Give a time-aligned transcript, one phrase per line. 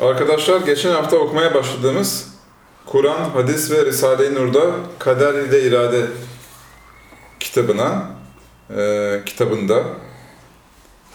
[0.00, 2.28] Arkadaşlar geçen hafta okumaya başladığımız
[2.86, 6.06] Kur'an, Hadis ve Risale-i Nur'da Kader ile İrade
[7.40, 8.10] kitabına,
[8.76, 9.82] e, kitabında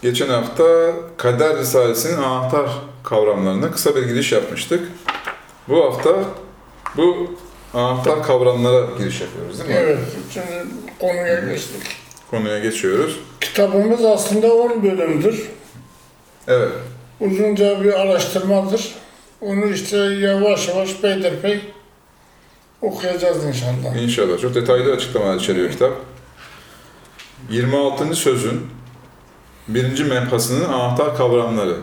[0.02, 2.70] geçen hafta Kader Risalesi'nin anahtar
[3.04, 4.88] kavramlarına kısa bir giriş yapmıştık.
[5.68, 6.16] Bu hafta
[6.98, 7.36] bu
[7.74, 9.76] anahtar kavramlara giriş yapıyoruz değil mi?
[9.80, 10.00] Evet,
[10.34, 10.48] şimdi
[11.00, 11.82] konuya geçtik.
[12.32, 13.20] Konuya geçiyoruz.
[13.42, 15.50] Kitabımız aslında 10 bölümdür.
[16.48, 16.72] Evet.
[17.20, 18.96] Uzunca bir araştırmadır.
[19.42, 21.62] Onu işte yavaş yavaş peyderpey
[22.82, 23.96] okuyacağız inşallah.
[24.02, 24.40] İnşallah.
[24.42, 25.92] Çok detaylı açıklamalar içeriyor kitap.
[27.50, 28.16] 26.
[28.16, 28.68] sözün
[29.68, 31.76] birinci mebhasının anahtar kavramları.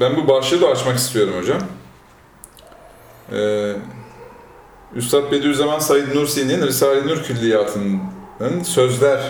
[0.00, 1.58] Ben bu başlığı da açmak istiyorum hocam.
[3.32, 3.72] Ee,
[4.94, 9.20] Üstad Bediüzzaman Said Nursi'nin Risale-i Nur Külliyatı'nın sözler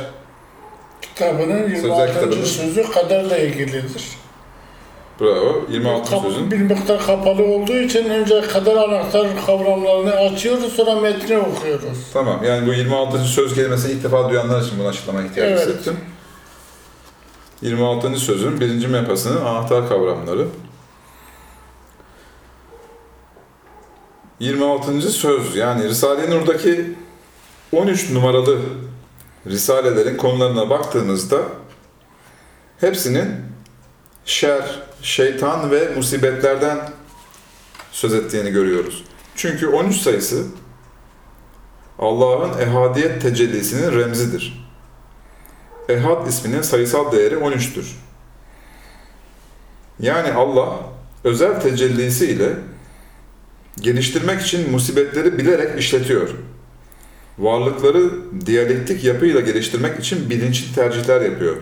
[1.03, 2.13] Kitabının Sözler 26.
[2.13, 2.45] kitabının.
[2.45, 4.05] sözü kaderle ilgilidir.
[5.23, 5.65] Bravo.
[5.71, 6.11] 26.
[6.11, 6.51] Kap- sözün.
[6.51, 11.99] Bir miktar kapalı olduğu için önce kader anahtar kavramlarını açıyoruz sonra metni okuyoruz.
[12.13, 12.45] Tamam.
[12.45, 13.19] Yani bu 26.
[13.19, 15.69] söz kelimesini ilk defa duyanlar için bunu açıklama ihtiyacı Evet.
[15.69, 15.97] hissettim.
[17.63, 18.17] 26.
[18.17, 20.47] sözün birinci mepasının anahtar kavramları.
[24.41, 25.01] 26.
[25.11, 26.95] söz yani Risale-i Nur'daki
[27.73, 28.59] 13 numaralı
[29.47, 31.37] risalelerin konularına baktığımızda
[32.81, 33.29] hepsinin
[34.25, 34.63] şer,
[35.03, 36.79] şeytan ve musibetlerden
[37.93, 39.05] söz ettiğini görüyoruz.
[39.37, 40.45] Çünkü 13 sayısı
[41.99, 44.67] Allah'ın ehadiyet tecellisinin remzidir.
[45.89, 47.85] Ehad isminin sayısal değeri 13'tür.
[50.01, 50.79] Yani Allah
[51.25, 52.53] özel tecellisi ile
[53.81, 56.31] geliştirmek için musibetleri bilerek işletiyor.
[57.39, 58.11] Varlıkları
[58.47, 61.57] diyalektik yapıyla geliştirmek için bilinçli tercihler yapıyor.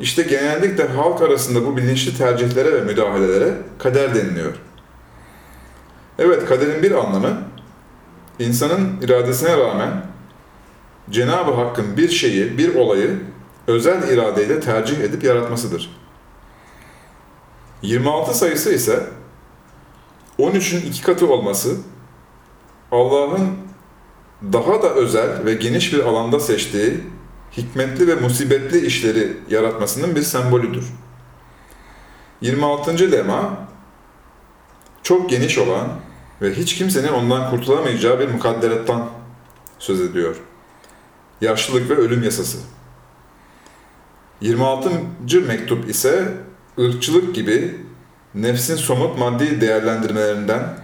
[0.00, 4.52] İşte genellikle halk arasında bu bilinçli tercihlere ve müdahalelere kader deniliyor.
[6.18, 7.42] Evet, kaderin bir anlamı,
[8.38, 10.06] insanın iradesine rağmen
[11.10, 13.18] Cenab-ı Hakk'ın bir şeyi, bir olayı
[13.66, 15.90] özel iradeyle tercih edip yaratmasıdır.
[17.82, 19.06] 26 sayısı ise
[20.38, 21.76] 13'ün iki katı olması,
[22.92, 23.48] Allah'ın
[24.52, 27.00] daha da özel ve geniş bir alanda seçtiği
[27.56, 30.84] hikmetli ve musibetli işleri yaratmasının bir sembolüdür.
[32.40, 33.12] 26.
[33.12, 33.68] lema
[35.02, 35.88] çok geniş olan
[36.42, 39.10] ve hiç kimsenin ondan kurtulamayacağı bir mukadderattan
[39.78, 40.36] söz ediyor.
[41.40, 42.58] Yaşlılık ve ölüm yasası.
[44.40, 44.90] 26.
[45.46, 46.32] mektup ise
[46.78, 47.80] ırkçılık gibi
[48.34, 50.78] nefsin somut maddi değerlendirmelerinden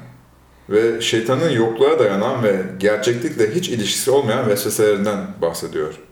[0.70, 6.09] ve şeytanın yokluğa dayanan ve gerçeklikle hiç ilişkisi olmayan vesveselerinden bahsediyor.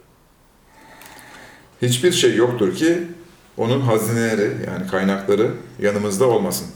[1.82, 3.02] Hiçbir şey yoktur ki
[3.56, 6.66] onun hazineleri yani kaynakları yanımızda olmasın.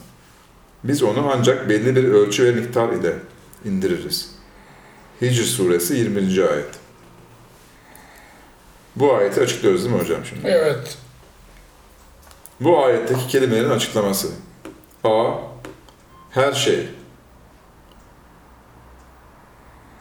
[0.85, 3.15] Biz onu ancak belli bir ölçü ve miktar ile
[3.65, 4.31] indiririz.
[5.21, 6.19] Hicr suresi 20.
[6.21, 6.69] ayet.
[8.97, 10.47] Bu ayeti açıklıyoruz değil mi hocam şimdi?
[10.49, 10.99] Evet.
[12.61, 14.29] Bu ayetteki kelimelerin açıklaması.
[15.05, 15.33] A.
[16.31, 16.89] Her şey.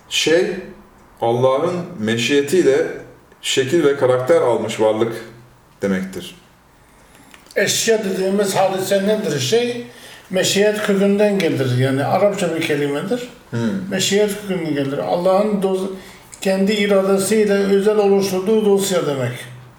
[0.09, 0.55] Şey,
[1.21, 2.87] Allah'ın meşiyetiyle
[3.41, 5.13] şekil ve karakter almış varlık
[5.81, 6.35] demektir.
[7.55, 9.39] Eşya dediğimiz hadise nedir?
[9.39, 9.85] Şey,
[10.29, 11.77] meşiyet kökünden gelir.
[11.77, 13.29] Yani Arapça bir kelimedir.
[13.49, 13.59] Hmm.
[13.89, 14.97] Meşiyet kökünden gelir.
[14.97, 15.89] Allah'ın doz-
[16.41, 19.31] kendi iradesiyle özel oluşturduğu dosya demek.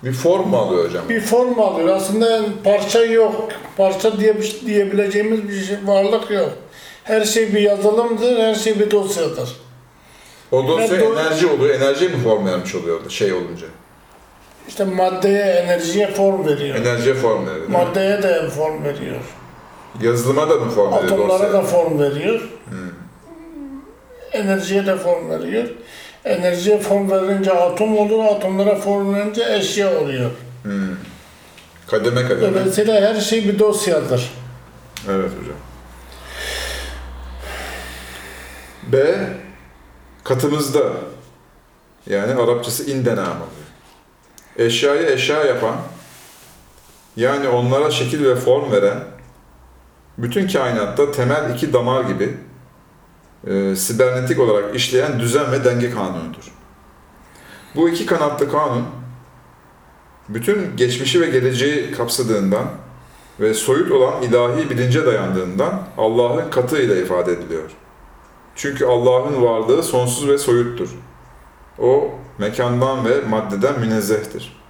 [0.05, 1.09] Bir form mu alıyor hocam?
[1.09, 1.89] Bir form alıyor.
[1.89, 3.49] Aslında yani parça yok.
[3.77, 4.37] Parça diye
[4.67, 6.53] diyebileceğimiz bir şey, varlık yok.
[7.05, 9.57] Her şey bir yazılımdır, her şey bir dosyadır.
[10.53, 11.75] O dosya Ben doğru- enerji oluyor.
[11.75, 13.67] Enerjiye mi form vermiş oluyor şey olunca?
[14.69, 16.77] İşte maddeye, enerjiye form veriyor.
[16.77, 17.69] Enerjiye form veriyor.
[17.69, 19.17] Maddeye de form veriyor.
[20.03, 22.49] Yazılıma da mı form veriyor Atomlara da form veriyor.
[24.33, 25.65] Enerjiye de form veriyor.
[26.25, 30.31] Enerjiye form verince atom olur, atomlara form verince eşya oluyor.
[31.87, 32.51] Kademe kademe.
[32.51, 34.31] Dolayısıyla her şey bir dosyadır.
[35.11, 35.57] Evet hocam.
[38.93, 39.17] B.
[40.25, 40.93] Katımızda.
[42.07, 43.37] Yani Arapçası indena oluyor.
[44.57, 45.77] Eşyayı eşya yapan,
[47.17, 49.05] yani onlara şekil ve form veren,
[50.19, 52.37] bütün kainatta temel iki damar gibi
[53.47, 56.53] e, sibernetik olarak işleyen düzen ve denge kanunudur.
[57.75, 58.87] Bu iki kanatlı kanun,
[60.29, 62.65] bütün geçmişi ve geleceği kapsadığından
[63.41, 67.71] ve soyut olan ilahi bilince dayandığından Allah'ın katıyla ifade ediliyor.
[68.57, 70.89] Çünkü Allah'ın varlığı sonsuz ve soyuttur.
[71.79, 74.63] O mekandan ve maddeden münezzehtir.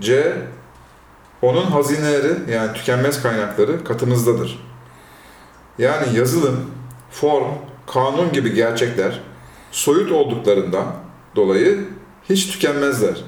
[0.00, 0.36] C.
[1.42, 4.70] Onun hazineleri yani tükenmez kaynakları katımızdadır.
[5.78, 6.70] Yani yazılım,
[7.10, 7.48] form,
[7.86, 9.20] kanun gibi gerçekler
[9.70, 10.86] soyut olduklarından
[11.36, 11.88] dolayı
[12.28, 13.24] hiç tükenmezler.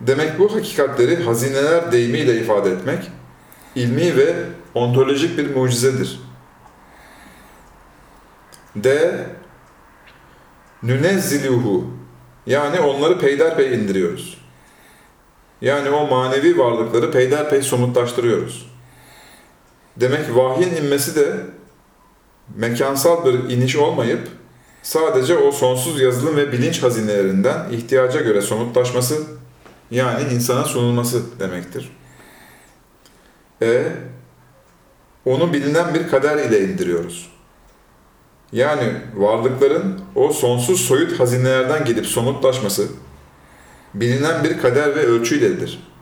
[0.00, 3.10] Demek bu hakikatleri hazineler deyimiyle ifade etmek
[3.74, 4.34] ilmi ve
[4.74, 6.20] ontolojik bir mucizedir.
[8.76, 9.16] D.
[10.82, 11.86] Nünezziluhu
[12.46, 14.38] yani onları peyderpey indiriyoruz.
[15.60, 18.72] Yani o manevi varlıkları peyderpey somutlaştırıyoruz.
[19.96, 21.36] Demek vahyin inmesi de
[22.56, 24.28] mekansal bir iniş olmayıp
[24.82, 29.22] sadece o sonsuz yazılım ve bilinç hazinelerinden ihtiyaca göre somutlaşması
[29.90, 31.96] yani insana sunulması demektir.
[33.62, 33.84] E
[35.24, 37.31] onu bilinen bir kader ile indiriyoruz.
[38.52, 42.88] Yani varlıkların o sonsuz soyut hazinelerden gelip somutlaşması
[43.94, 45.92] bilinen bir kader ve ölçüyledir.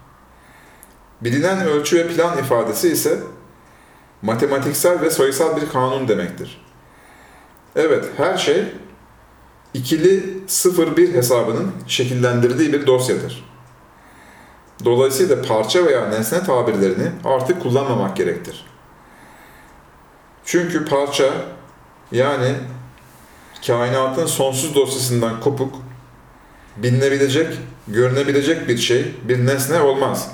[1.21, 3.19] Bilinen ölçü ve plan ifadesi ise
[4.23, 6.65] matematiksel ve sayısal bir kanun demektir.
[7.77, 8.65] Evet, her şey
[9.75, 13.45] ikili 0-1 hesabının şekillendirdiği bir dosyadır.
[14.85, 18.67] Dolayısıyla parça veya nesne tabirlerini artık kullanmamak gerektir.
[20.45, 21.33] Çünkü parça
[22.13, 22.55] yani
[23.67, 25.75] kainatın sonsuz dosyasından kopuk,
[26.77, 27.59] bilinebilecek,
[27.89, 30.31] görünebilecek bir şey, bir nesne olmaz.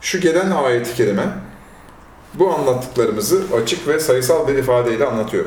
[0.00, 1.26] Şu gelen ayet-i kerime
[2.34, 5.46] bu anlattıklarımızı açık ve sayısal bir ifadeyle anlatıyor.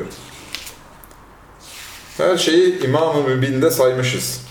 [2.16, 4.46] Her şeyi İmam-ı Mübin'de saymışız.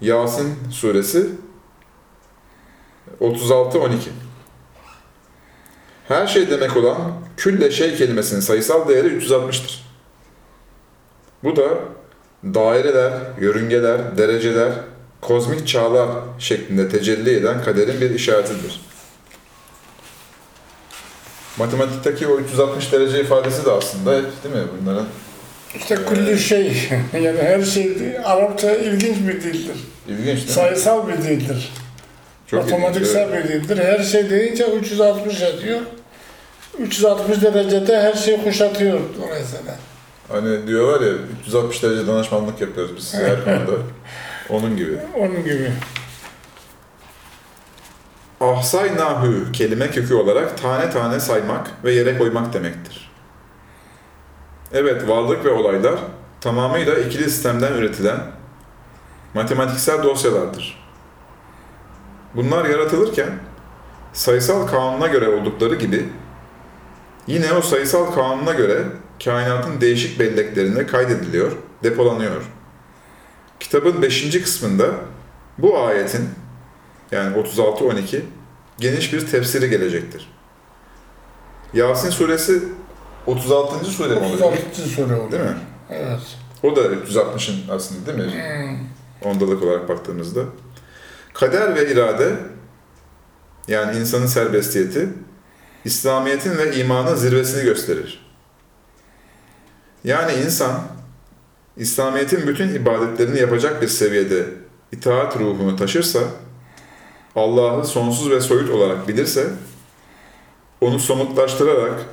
[0.00, 1.30] Yasin suresi
[3.20, 3.98] 36-12
[6.08, 6.96] Her şey demek olan
[7.36, 9.80] külle şey kelimesinin sayısal değeri 360'tır.
[11.44, 11.68] Bu da
[12.44, 14.72] daireler, yörüngeler, dereceler,
[15.20, 16.08] kozmik çağlar
[16.38, 18.80] şeklinde tecelli eden kaderin bir işaretidir.
[21.58, 25.06] Matematikteki o 360 derece ifadesi de aslında değil mi bunların?
[25.76, 29.76] İşte kulli şey, yani her şey Arapça ilginç bir dildir.
[30.08, 30.52] İlginç değil mi?
[30.52, 31.72] Sayısal bir dildir.
[32.46, 33.84] Çok Matematiksel ilginç, bir dildir.
[33.84, 35.80] Her şey deyince 360 ediyor.
[36.78, 39.74] 360 derecede her şeyi kuşatıyor dolayısıyla.
[40.28, 41.12] Hani diyorlar ya
[41.42, 43.72] 360 derece danışmanlık yapıyoruz biz her konuda.
[44.48, 44.98] Onun gibi.
[45.16, 45.72] Onun gibi.
[48.40, 53.10] Ahsay nahü kelime kökü olarak tane tane saymak ve yere koymak demektir.
[54.72, 55.94] Evet, varlık ve olaylar
[56.40, 58.20] tamamıyla ikili sistemden üretilen
[59.34, 60.84] matematiksel dosyalardır.
[62.34, 63.30] Bunlar yaratılırken
[64.12, 66.08] sayısal kanuna göre oldukları gibi
[67.26, 68.84] yine o sayısal kanuna göre
[69.24, 72.42] kainatın değişik belleklerine kaydediliyor, depolanıyor.
[73.60, 74.42] Kitabın 5.
[74.42, 74.86] kısmında
[75.58, 76.28] bu ayetin
[77.12, 78.20] yani 36-12
[78.78, 80.32] geniş bir tefsiri gelecektir.
[81.74, 82.62] Yasin suresi
[83.26, 83.84] 36.
[83.84, 84.52] sure mi oluyor?
[84.52, 84.80] 36.
[84.88, 85.32] soru oluyor.
[85.32, 85.56] Değil mi?
[85.90, 86.20] Evet.
[86.62, 88.32] O da 360'ın aslında değil mi?
[88.32, 89.30] Hmm.
[89.30, 90.40] Ondalık olarak baktığımızda.
[91.32, 92.36] Kader ve irade
[93.68, 95.08] yani insanın serbestiyeti
[95.84, 98.26] İslamiyet'in ve imanın zirvesini gösterir.
[100.04, 100.82] Yani insan
[101.76, 104.46] İslamiyet'in bütün ibadetlerini yapacak bir seviyede
[104.92, 106.20] itaat ruhunu taşırsa,
[107.36, 109.46] Allah'ı sonsuz ve soyut olarak bilirse,
[110.80, 112.04] onu somutlaştırarak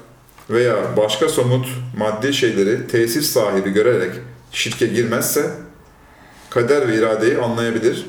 [0.50, 4.12] veya başka somut maddi şeyleri tesir sahibi görerek
[4.52, 5.52] şirke girmezse,
[6.50, 8.06] kader ve iradeyi anlayabilir.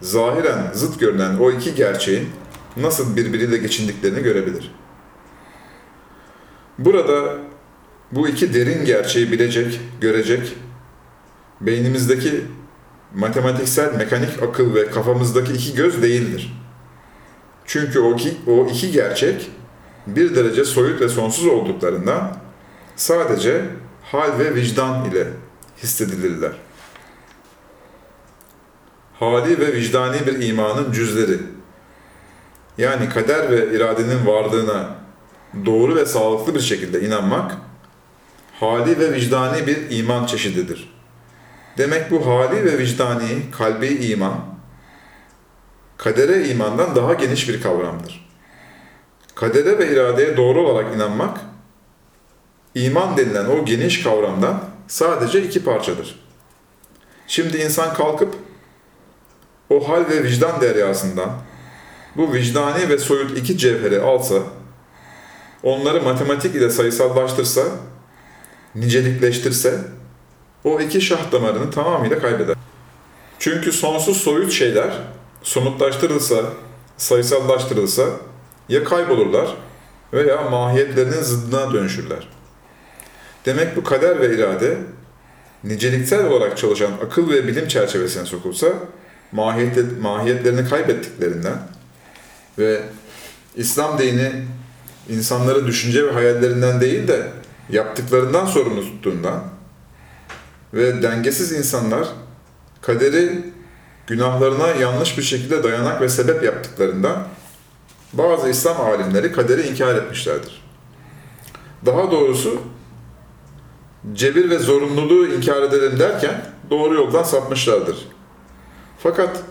[0.00, 2.30] Zahiren zıt görünen o iki gerçeğin
[2.76, 4.74] nasıl birbiriyle geçindiklerini görebilir.
[6.78, 7.38] Burada
[8.12, 10.56] bu iki derin gerçeği bilecek, görecek,
[11.60, 12.44] beynimizdeki
[13.14, 16.52] matematiksel mekanik akıl ve kafamızdaki iki göz değildir.
[17.66, 19.50] Çünkü o iki, o iki gerçek
[20.06, 22.36] bir derece soyut ve sonsuz olduklarından
[22.96, 23.64] sadece
[24.02, 25.26] hal ve vicdan ile
[25.82, 26.52] hissedilirler.
[29.18, 31.38] Hali ve vicdani bir imanın cüzleri,
[32.78, 34.94] yani kader ve iradenin varlığına
[35.66, 37.56] doğru ve sağlıklı bir şekilde inanmak,
[38.60, 40.92] hali ve vicdani bir iman çeşididir.
[41.78, 44.34] Demek bu hali ve vicdani, kalbi iman,
[45.96, 48.28] kadere imandan daha geniş bir kavramdır.
[49.34, 51.40] Kadere ve iradeye doğru olarak inanmak,
[52.74, 56.22] iman denilen o geniş kavramdan sadece iki parçadır.
[57.26, 58.34] Şimdi insan kalkıp
[59.70, 61.30] o hal ve vicdan deryasından
[62.16, 64.36] bu vicdani ve soyut iki cevheri alsa,
[65.62, 67.62] onları matematik ile sayısallaştırsa,
[68.74, 69.78] nicelikleştirse,
[70.64, 72.56] o iki şah damarını tamamıyla kaybeder.
[73.38, 74.98] Çünkü sonsuz soyut şeyler
[75.42, 76.36] somutlaştırılsa,
[76.96, 78.06] sayısallaştırılsa
[78.68, 79.56] ya kaybolurlar
[80.12, 82.28] veya mahiyetlerinin zıddına dönüşürler.
[83.46, 84.78] Demek bu kader ve irade
[85.64, 88.68] niceliksel olarak çalışan akıl ve bilim çerçevesine sokulsa
[89.32, 91.58] mahiyet, mahiyetlerini kaybettiklerinden
[92.58, 92.82] ve
[93.56, 94.32] İslam dini
[95.08, 97.32] insanları düşünce ve hayallerinden değil de
[97.70, 99.44] yaptıklarından sorumlu tuttuğundan
[100.74, 102.08] ve dengesiz insanlar
[102.82, 103.44] kaderi
[104.06, 107.26] günahlarına yanlış bir şekilde dayanak ve sebep yaptıklarından
[108.12, 110.62] bazı İslam alimleri kaderi inkar etmişlerdir.
[111.86, 112.62] Daha doğrusu
[114.12, 117.96] cebir ve zorunluluğu inkar edelim derken doğru yoldan sapmışlardır.
[118.98, 119.42] Fakat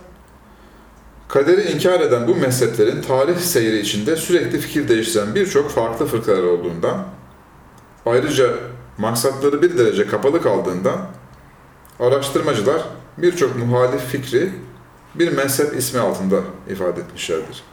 [1.32, 7.08] kaderi inkar eden bu mezheplerin tarih seyri içinde sürekli fikir değiştiren birçok farklı fırkalar olduğundan,
[8.06, 8.54] ayrıca
[8.98, 11.08] maksatları bir derece kapalı kaldığından,
[12.00, 12.82] araştırmacılar
[13.18, 14.54] birçok muhalif fikri
[15.16, 17.64] bir mezhep ismi altında ifade etmişlerdir.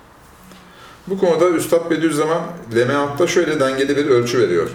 [1.06, 2.42] Bu konuda Üstad Bediüzzaman
[2.76, 4.70] Lemeat'ta şöyle dengeli bir ölçü veriyor.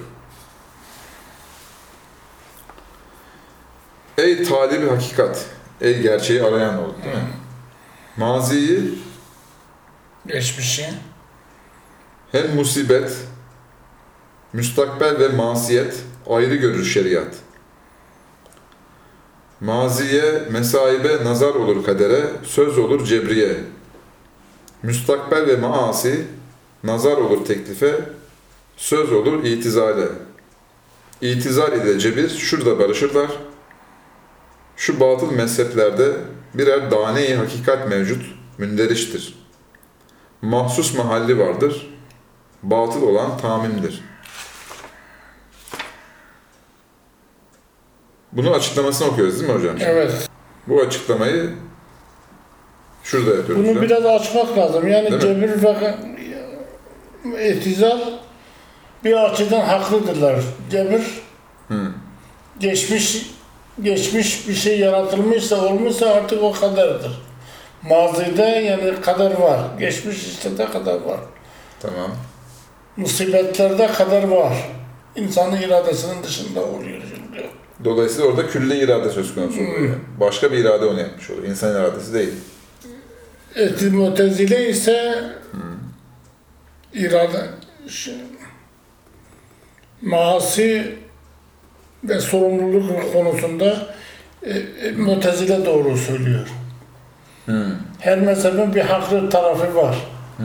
[4.18, 5.46] Ey talibi hakikat,
[5.82, 7.43] ey gerçeği arayan ol, değil mi?
[8.18, 9.00] Maziyi
[10.28, 10.86] Geçmişi.
[12.32, 13.18] hem musibet,
[14.54, 15.96] müstakbel ve masiyet
[16.30, 17.36] ayrı görür şeriat.
[19.60, 23.58] Maziye, mesaibe nazar olur kadere, söz olur cebriye.
[24.84, 26.26] Müstakbel ve maasi,
[26.84, 28.00] nazar olur teklife,
[28.78, 30.08] söz olur itizale.
[31.22, 33.32] İtizal ile cebir şurada barışırlar.
[34.78, 36.14] Şu batıl mezheplerde
[36.54, 38.26] birer dane-i hakikat mevcut,
[38.58, 39.36] münderiştir.
[40.42, 41.88] Mahsus mahalli vardır,
[42.64, 44.04] batıl olan tamimdir.
[48.32, 49.76] Bunu açıklamasını okuyoruz değil mi hocam?
[49.80, 50.30] Evet.
[50.68, 51.50] Bu açıklamayı
[53.04, 53.66] şurada yapıyoruz.
[53.66, 54.88] Bunu biraz açmak lazım.
[54.88, 55.96] Yani Değil cebir ve
[57.38, 58.00] etizal
[59.04, 60.40] bir açıdan haklıdırlar.
[60.72, 61.02] Cebir
[61.68, 61.92] Hı.
[62.60, 63.34] geçmiş
[63.82, 67.12] geçmiş bir şey yaratılmışsa olmuşsa artık o kaderdir.
[67.82, 69.60] Mazide yani kader var.
[69.80, 71.20] Geçmiş işte de kader var.
[71.80, 72.12] Tamam.
[72.98, 74.54] Musibetlerde kader var.
[75.16, 77.50] İnsanın iradesinin dışında oluyor şimdi.
[77.84, 79.80] Dolayısıyla orada külli irade söz konusu oluyor.
[79.80, 79.96] Yani.
[80.20, 81.48] Başka bir irade onu yapmış oluyor.
[81.48, 82.34] İnsan iradesi değil.
[83.56, 85.24] Eti mutezile ise
[86.94, 87.46] irade
[87.88, 88.16] şey,
[90.02, 90.96] maasi
[92.04, 93.88] ve sorumluluk konusunda
[94.44, 96.48] e, e, mutezile doğru söylüyor.
[97.46, 97.68] Hı.
[98.00, 100.08] Her mezhebin bir haklı tarafı var.
[100.38, 100.44] Hı.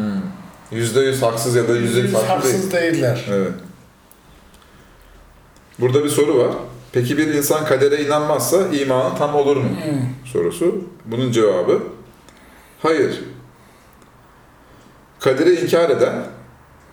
[0.70, 2.54] Yüzde yüz haksız ya da yüzde yüz haklı değil.
[2.54, 3.24] haksız değiller.
[3.30, 3.52] Evet.
[5.78, 6.50] Burada bir soru var.
[6.92, 9.68] Peki bir insan kadere inanmazsa imanı tam olur mu?
[9.84, 10.28] Hı.
[10.28, 10.84] Sorusu.
[11.04, 11.82] Bunun cevabı
[12.82, 13.20] hayır.
[15.20, 16.24] Kaderi inkar eden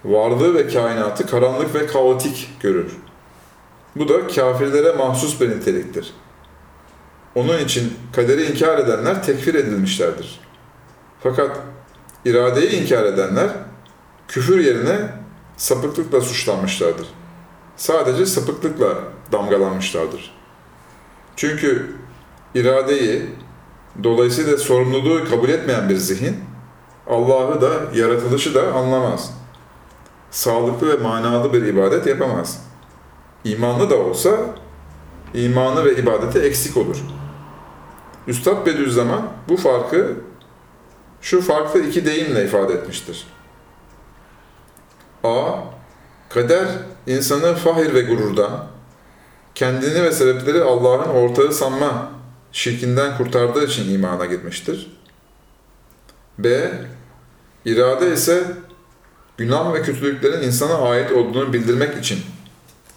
[0.06, 2.98] varlığı ve kainatı karanlık ve kaotik görür.
[3.96, 6.14] Bu da kafirlere mahsus bir niteliktir.
[7.36, 10.40] Onun için kaderi inkar edenler tekfir edilmişlerdir.
[11.24, 11.58] Fakat
[12.26, 13.50] iradeyi inkar edenler
[14.28, 14.98] küfür yerine
[15.58, 17.08] sapıklıkla suçlanmışlardır.
[17.76, 18.88] Sadece sapıklıkla
[19.32, 20.36] damgalanmışlardır.
[21.36, 21.96] Çünkü
[22.56, 23.30] iradeyi,
[24.04, 26.40] dolayısıyla sorumluluğu kabul etmeyen bir zihin,
[27.08, 29.34] Allah'ı da, yaratılışı da anlamaz.
[30.32, 32.62] Sağlıklı ve manalı bir ibadet yapamaz.
[33.46, 34.40] İmanlı da olsa,
[35.34, 36.98] imanı ve ibadeti eksik olur.
[38.28, 40.14] Üstad Bediüzzaman bu farkı
[41.22, 43.28] şu farklı iki deyimle ifade etmiştir.
[45.24, 45.52] A.
[46.30, 46.68] Kader
[47.08, 48.68] insanı fahir ve gururdan,
[49.56, 52.12] kendini ve sebepleri Allah'ın ortağı sanma
[52.52, 54.98] şirkinden kurtardığı için imana girmiştir.
[56.38, 56.72] B.
[57.66, 58.44] İrade ise
[59.38, 62.20] günah ve kötülüklerin insana ait olduğunu bildirmek için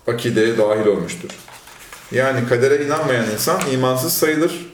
[0.08, 1.30] akideye dahil olmuştur.
[2.12, 4.66] Yani kadere inanmayan insan imansız sayılır.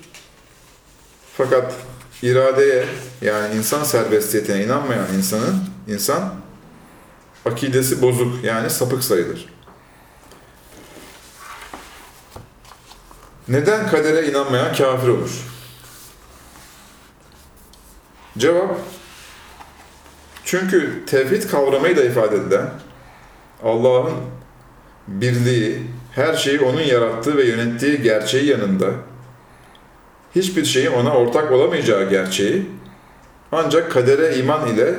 [1.36, 1.72] Fakat
[2.22, 2.86] iradeye
[3.20, 6.34] yani insan serbestiyetine inanmayan insanın insan
[7.46, 9.54] akidesi bozuk yani sapık sayılır.
[13.48, 15.30] Neden kadere inanmayan kafir olur?
[18.38, 18.78] Cevap
[20.44, 22.70] çünkü tevhid kavramıyla ifade edilen
[23.62, 24.14] Allah'ın
[25.08, 25.82] birliği,
[26.12, 28.90] her şeyi O'nun yarattığı ve yönettiği gerçeği yanında
[30.34, 32.66] hiçbir şeyin ona ortak olamayacağı gerçeği
[33.52, 34.94] ancak kadere iman ile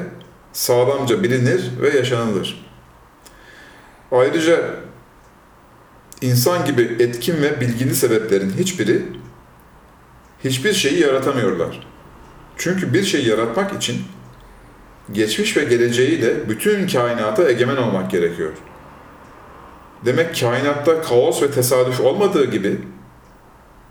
[0.53, 2.65] sağlamca bilinir ve yaşanılır.
[4.11, 4.59] Ayrıca
[6.21, 9.01] insan gibi etkin ve bilgili sebeplerin hiçbiri
[10.43, 11.87] hiçbir şeyi yaratamıyorlar.
[12.57, 14.03] Çünkü bir şey yaratmak için
[15.11, 18.51] geçmiş ve geleceğiyle bütün kainata egemen olmak gerekiyor.
[20.05, 22.81] Demek kainatta kaos ve tesadüf olmadığı gibi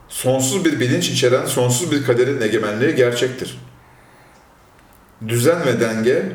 [0.09, 3.61] sonsuz bir bilinç içeren sonsuz bir kaderin egemenliği gerçektir.
[5.29, 6.33] Düzen ve denge,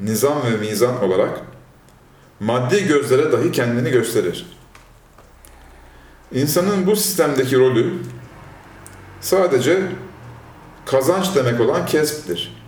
[0.00, 1.40] nizam ve mizan olarak
[2.40, 4.46] maddi gözlere dahi kendini gösterir.
[6.32, 7.94] İnsanın bu sistemdeki rolü
[9.20, 9.82] sadece
[10.86, 12.62] kazanç demek olan kesbdir.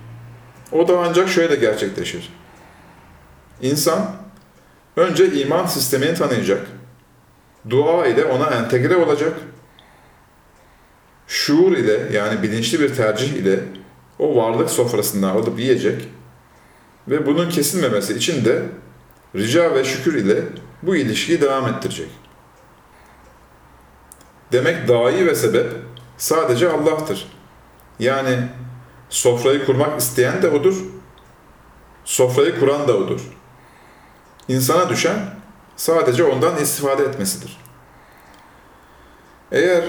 [0.72, 2.32] O da ancak şöyle gerçekleşir.
[3.62, 4.23] İnsan
[4.96, 6.66] önce iman sistemini tanıyacak,
[7.70, 9.32] dua ile ona entegre olacak,
[11.26, 13.60] şuur ile yani bilinçli bir tercih ile
[14.18, 16.08] o varlık sofrasından alıp yiyecek
[17.08, 18.62] ve bunun kesilmemesi için de
[19.36, 20.42] rica ve şükür ile
[20.82, 22.08] bu ilişkiyi devam ettirecek.
[24.52, 25.72] Demek dahi ve sebep
[26.16, 27.26] sadece Allah'tır.
[27.98, 28.38] Yani
[29.08, 30.76] sofrayı kurmak isteyen de O'dur,
[32.04, 33.20] sofrayı kuran da O'dur.
[34.48, 35.18] İnsana düşen
[35.76, 37.56] sadece ondan istifade etmesidir.
[39.52, 39.84] Eğer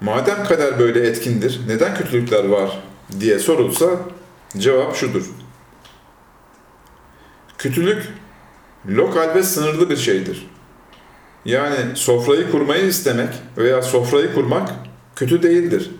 [0.00, 2.82] madem kader böyle etkindir, neden kötülükler var
[3.20, 3.86] diye sorulsa
[4.58, 5.24] cevap şudur.
[7.58, 8.08] Kötülük
[8.88, 10.50] lokal ve sınırlı bir şeydir.
[11.44, 14.70] Yani sofrayı kurmayı istemek veya sofrayı kurmak
[15.16, 15.90] kötü değildir.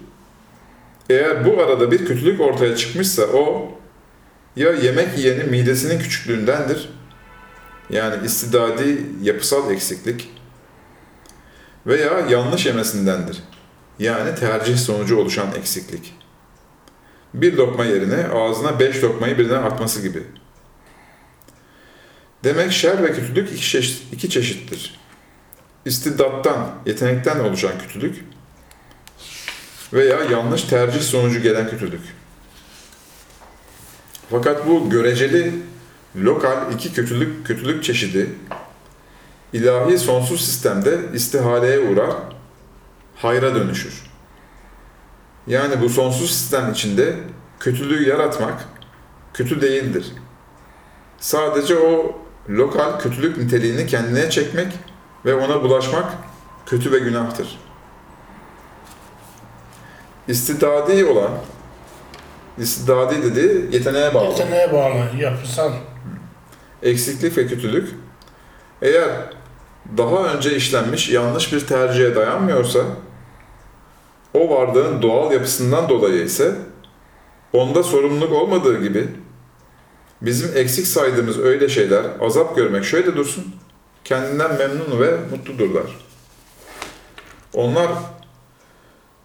[1.11, 3.73] Eğer bu arada bir kötülük ortaya çıkmışsa o
[4.57, 6.88] ya yemek yiyenin midesinin küçüklüğündendir,
[7.91, 10.31] yani istidadi yapısal eksiklik
[11.87, 13.43] veya yanlış yemesindendir,
[13.99, 16.15] yani tercih sonucu oluşan eksiklik.
[17.35, 20.23] Bir lokma yerine ağzına beş lokmayı birden atması gibi.
[22.45, 25.01] Demek şer ve kötülük iki, çeşit, iki çeşittir.
[25.85, 28.25] İstidattan, yetenekten oluşan kötülük
[29.93, 32.01] veya yanlış tercih sonucu gelen kötülük.
[34.31, 35.53] Fakat bu göreceli,
[36.16, 38.30] lokal iki kötülük kötülük çeşidi
[39.52, 42.10] ilahi sonsuz sistemde istihaleye uğrar,
[43.17, 44.02] hayra dönüşür.
[45.47, 47.17] Yani bu sonsuz sistem içinde
[47.60, 48.65] kötülüğü yaratmak
[49.34, 50.13] kötü değildir.
[51.19, 54.73] Sadece o lokal kötülük niteliğini kendine çekmek
[55.25, 56.04] ve ona bulaşmak
[56.67, 57.58] kötü ve günahtır.
[60.28, 61.30] İstidadi olan,
[62.58, 64.28] istidadi dedi yeteneğe bağlı.
[64.28, 65.73] Yeteneğe bağlı, yapısal.
[66.82, 67.88] Eksiklik ve kötülük
[68.82, 69.10] eğer
[69.97, 72.80] daha önce işlenmiş yanlış bir tercihe dayanmıyorsa
[74.34, 76.54] o varlığın doğal yapısından dolayı ise
[77.52, 79.08] onda sorumluluk olmadığı gibi
[80.23, 83.54] bizim eksik saydığımız öyle şeyler azap görmek şöyle dursun
[84.04, 85.99] kendinden memnun ve mutludurlar.
[87.54, 87.88] Onlar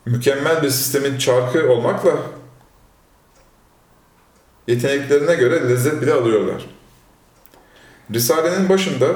[0.05, 2.11] mükemmel bir sistemin çarkı olmakla
[4.67, 6.76] yeteneklerine göre lezzet bile alıyorlar.
[8.13, 9.07] Risalenin başında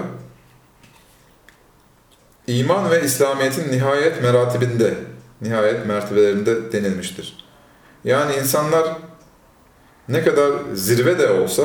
[2.48, 4.94] iman ve İslamiyet'in nihayet meratibinde,
[5.42, 7.46] nihayet mertebelerinde denilmiştir.
[8.04, 8.88] Yani insanlar
[10.10, 11.64] ne kadar zirve de olsa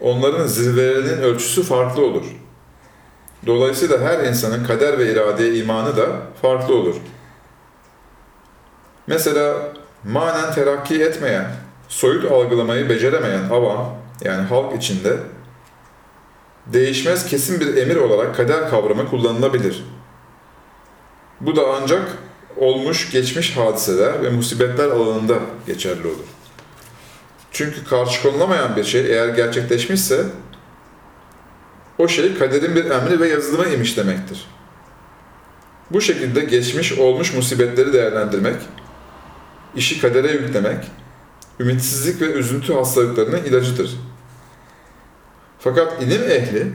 [0.00, 2.24] onların zirvelerinin ölçüsü farklı olur.
[3.46, 6.06] Dolayısıyla her insanın kader ve iradeye imanı da
[6.42, 6.96] farklı olur.
[9.06, 9.72] Mesela
[10.04, 11.46] manen terakki etmeyen,
[11.88, 15.16] soyut algılamayı beceremeyen avam, yani halk içinde
[16.66, 19.84] değişmez kesin bir emir olarak kader kavramı kullanılabilir.
[21.40, 22.18] Bu da ancak
[22.56, 26.26] olmuş geçmiş hadiseler ve musibetler alanında geçerli olur.
[27.52, 30.24] Çünkü karşı konulamayan bir şey eğer gerçekleşmişse
[31.98, 34.46] o şey kaderin bir emri ve yazılımı imiş demektir.
[35.90, 38.56] Bu şekilde geçmiş olmuş musibetleri değerlendirmek,
[39.76, 40.84] işi kadere yüklemek,
[41.60, 43.90] ümitsizlik ve üzüntü hastalıklarının ilacıdır.
[45.64, 46.66] Fakat ilim ehli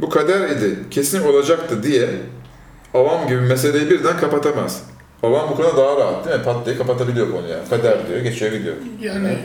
[0.00, 2.08] bu kader idi, kesin olacaktı diye
[2.94, 4.82] avam gibi meseleyi birden kapatamaz.
[5.22, 6.42] Avam bu konuda daha rahat değil mi?
[6.44, 7.68] Pat diye kapatabiliyor konuyu yani.
[7.70, 8.74] Kader diyor, geçiyor gidiyor.
[9.00, 9.38] Yani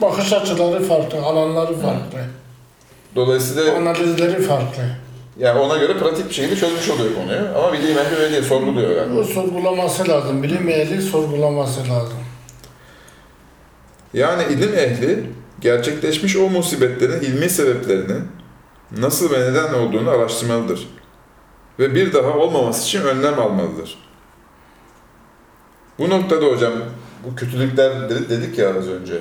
[0.00, 2.18] bakış açıları farklı, alanları farklı,
[3.16, 4.82] Dolayısıyla analizleri farklı.
[5.38, 7.40] yani ona göre pratik bir şekilde çözmüş oluyor konuyu.
[7.56, 9.16] Ama bilim ehli öyle değil, sorguluyor yani.
[9.16, 12.18] Bu sorgulaması lazım, bilim ehli sorgulaması lazım.
[14.14, 15.24] Yani ilim ehli
[15.60, 18.16] gerçekleşmiş o musibetlerin ilmi sebeplerini
[18.98, 20.88] nasıl ve neden olduğunu araştırmalıdır.
[21.78, 23.98] Ve bir daha olmaması için önlem almalıdır.
[25.98, 26.72] Bu noktada hocam
[27.24, 29.20] bu kötülükler dedi- dedik ya az önce.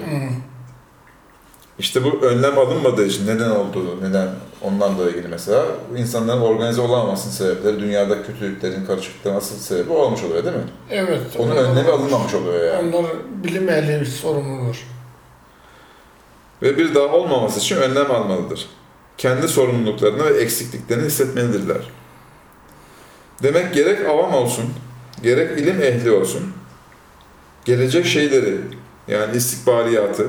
[1.79, 4.29] İşte bu önlem alınmadığı için neden olduğu, neden
[4.63, 5.65] Ondan da ilgili mesela
[5.97, 10.63] insanların organize olamamasının sebepleri, dünyada kötülüklerin, karışıklıkların asıl sebebi olmuş oluyor değil mi?
[10.89, 11.21] Evet.
[11.37, 12.95] Onun önlemi alınmamış oluyor yani.
[12.95, 13.11] Onlar
[13.43, 14.87] bilim ehli sorumludur.
[16.61, 18.69] Ve bir daha olmaması için önlem almalıdır.
[19.17, 21.89] Kendi sorumluluklarını ve eksikliklerini hissetmelidirler.
[23.43, 24.65] Demek gerek avam olsun,
[25.23, 26.53] gerek ilim ehli olsun,
[27.65, 28.57] gelecek şeyleri,
[29.07, 30.27] yani istikbaliyatı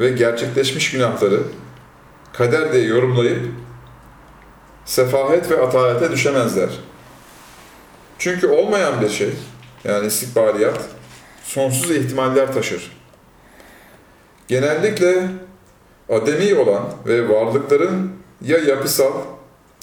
[0.00, 1.42] ve gerçekleşmiş günahları
[2.32, 3.46] kader diye yorumlayıp
[4.84, 6.70] sefahet ve atalete düşemezler.
[8.18, 9.30] Çünkü olmayan bir şey,
[9.84, 10.80] yani istikbaliyat,
[11.44, 12.99] sonsuz ihtimaller taşır.
[14.50, 15.28] Genellikle
[16.08, 19.12] ademi olan ve varlıkların ya yapısal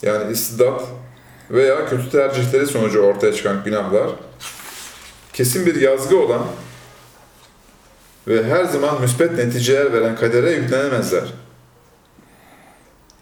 [0.02, 0.84] yani istidat
[1.52, 4.10] veya kötü tercihleri sonucu ortaya çıkan günahlar
[5.34, 6.42] kesin bir yazgı olan
[8.28, 11.34] ve her zaman müspet neticeler veren kadere yüklenemezler.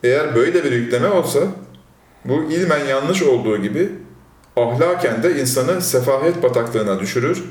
[0.04, 1.40] Eğer böyle bir yükleme olsa
[2.26, 3.92] bu ilmen yanlış olduğu gibi
[4.56, 7.44] ahlaken de insanı sefahet bataklığına düşürür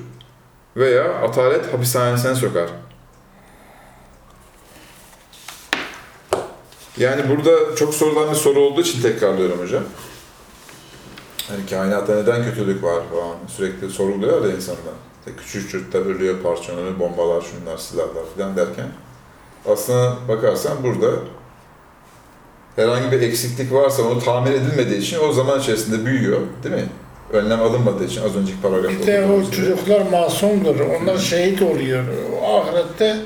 [0.77, 2.71] veya atalet hapishanesine sokar.
[6.99, 9.83] Yani burada çok sorulan bir soru olduğu için tekrarlıyorum hocam.
[11.49, 14.95] Hani kainatta neden kötülük var falan sürekli soruluyor da insanlar.
[15.27, 18.87] İşte küçük çocuklar ölüyor, parçalanıyor, bombalar, şunlar, silahlar falan derken.
[19.69, 21.07] Aslına bakarsan burada
[22.77, 26.89] herhangi bir eksiklik varsa onu tamir edilmediği için o zaman içerisinde büyüyor değil mi?
[27.33, 29.51] Önlem alınmadığı için az önceki paragrafta Bir de o gibi.
[29.57, 30.77] çocuklar masumdur.
[30.81, 32.05] Onlar şehit oluyor.
[32.43, 33.17] O ahirette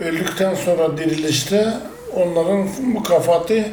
[0.00, 1.74] öldükten sonra dirilişte
[2.16, 3.64] onların mükafatı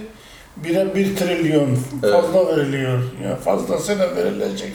[0.57, 2.99] bire bir trilyon fazla veriliyor.
[3.23, 4.73] Yani fazlası da verilecek.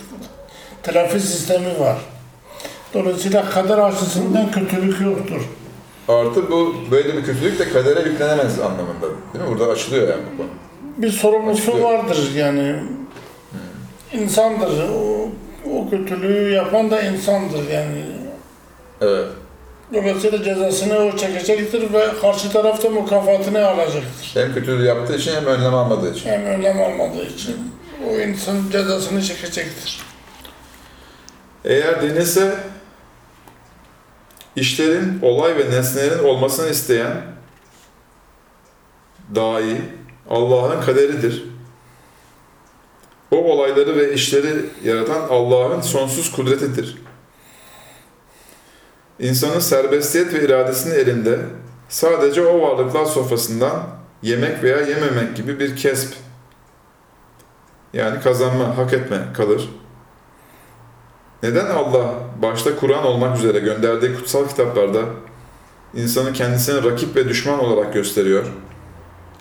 [0.83, 1.97] Telafi sistemi var.
[2.95, 5.41] Dolayısıyla kader açısından kötülük yoktur.
[6.09, 9.07] Artı bu böyle bir kötülük de kadere yüklenemez anlamında.
[9.35, 9.51] Değil mi?
[9.51, 10.49] Burada açılıyor yani bu konu.
[10.97, 11.91] Bir sorumlusu Açıklıyor.
[11.93, 12.77] vardır yani.
[14.13, 14.89] İnsandır.
[14.89, 15.29] O,
[15.77, 18.05] o kötülüğü yapan da insandır yani.
[19.01, 19.27] Evet.
[19.95, 24.31] Dolayısıyla cezasını o çekecektir ve karşı tarafta mükafatını alacaktır.
[24.35, 26.31] Hem kötülüğü yaptığı için hem önlem almadığı için.
[26.31, 27.57] Hem önlem almadığı için
[28.09, 30.01] o insan cezasını çekecektir.
[31.65, 32.57] Eğer denilse
[34.57, 37.23] işlerin, olay ve nesnelerin olmasını isteyen
[39.35, 39.83] dahi
[40.31, 41.45] Allah'ın kaderidir.
[43.31, 46.97] O olayları ve işleri yaratan Allah'ın sonsuz kudretidir.
[49.19, 51.39] İnsanın serbestiyet ve iradesinin elinde
[51.89, 53.83] sadece o varlıklar sofrasından
[54.23, 56.15] yemek veya yememek gibi bir kesp
[57.93, 59.69] yani kazanma, hak etme kalır.
[61.43, 65.01] Neden Allah başta Kur'an olmak üzere gönderdiği kutsal kitaplarda
[65.95, 68.45] insanı kendisine rakip ve düşman olarak gösteriyor?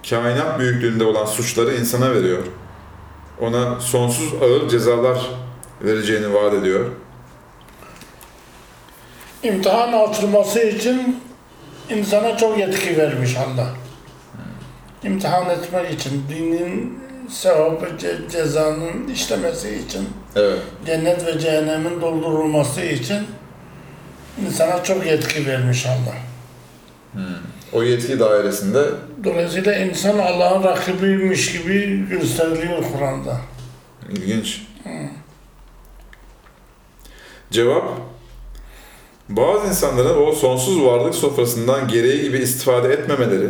[0.09, 2.43] Kainat büyüklüğünde olan suçları insana veriyor.
[3.39, 5.29] Ona sonsuz ağır cezalar
[5.81, 6.85] vereceğini vaat ediyor.
[9.43, 11.21] İmtihan açılması için
[11.89, 13.67] insana çok yetki vermiş Allah.
[15.03, 16.99] İmtihan etmek için, dinin
[17.29, 20.59] sevabı, ce- cezanın işlemesi için, Evet.
[20.85, 23.27] cennet ve cehennemin doldurulması için
[24.47, 26.15] insana çok yetki vermiş Allah.
[27.73, 28.83] O yetki dairesinde
[29.23, 33.37] Dolayısıyla insan Allah'ın rakibiymiş gibi gösteriliyor Kur'an'da.
[34.09, 34.61] ilginç.
[37.51, 37.83] Cevap
[39.35, 43.49] bazı insanların o sonsuz varlık sofrasından gereği gibi istifade etmemeleri,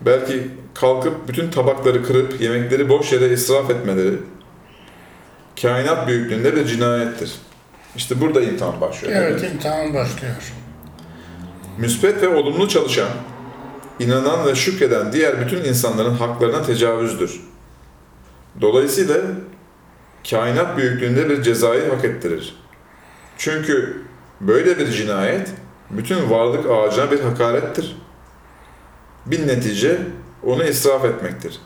[0.00, 4.14] belki kalkıp bütün tabakları kırıp yemekleri boş yere israf etmeleri,
[5.62, 7.32] kainat büyüklüğünde bir cinayettir.
[7.96, 9.14] İşte burada imtihan başlıyor.
[9.16, 9.48] Evet, mi?
[9.48, 10.34] imtihan başlıyor.
[11.78, 13.08] Müspet ve olumlu çalışan,
[13.98, 17.40] inanan ve şükreden diğer bütün insanların haklarına tecavüzdür.
[18.60, 19.16] Dolayısıyla
[20.30, 22.56] kainat büyüklüğünde bir cezayı hak ettirir.
[23.38, 24.05] Çünkü
[24.40, 25.54] böyle bir cinayet
[25.90, 27.96] bütün varlık ağacına bir hakarettir.
[29.26, 29.98] Bir netice
[30.42, 31.60] onu israf etmektir.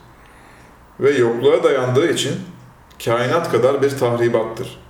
[1.00, 2.35] Ve yokluğa dayandığı için
[3.04, 4.80] kainat kadar bir tahribattır.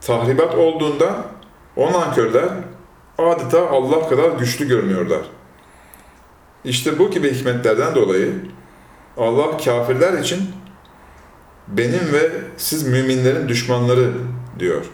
[0.00, 1.24] Tahribat olduğunda
[1.76, 2.48] o nankörler
[3.18, 5.20] adeta Allah kadar güçlü görünüyorlar.
[6.64, 8.32] İşte bu gibi hikmetlerden dolayı
[9.16, 10.50] Allah kafirler için
[11.68, 14.12] benim ve siz müminlerin düşmanları
[14.58, 14.84] diyor.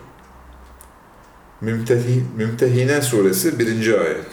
[1.63, 4.01] Mümtehi, Mümtehine suresi 1.
[4.01, 4.25] ayet.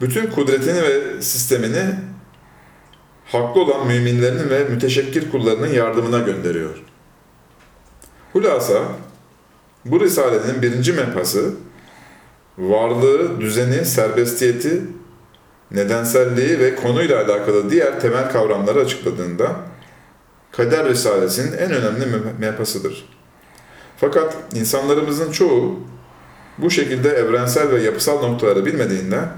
[0.00, 1.84] Bütün kudretini ve sistemini
[3.26, 6.82] haklı olan müminlerin ve müteşekkir kullarının yardımına gönderiyor.
[8.32, 8.82] Hulasa
[9.84, 11.54] bu risalenin birinci mebhası
[12.58, 14.82] varlığı, düzeni, serbestiyeti,
[15.70, 19.56] nedenselliği ve konuyla alakalı diğer temel kavramları açıkladığında
[20.52, 23.13] kader risalesinin en önemli me- mehpasıdır.
[23.96, 25.80] Fakat insanlarımızın çoğu
[26.58, 29.28] bu şekilde evrensel ve yapısal noktaları bilmediğinden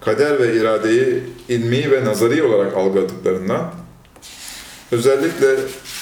[0.00, 3.74] kader ve iradeyi ilmi ve nazari olarak algıladıklarından
[4.92, 5.56] özellikle